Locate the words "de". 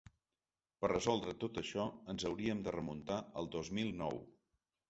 2.69-2.75